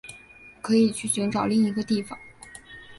[0.63, 2.17] 可以去寻找另一个地方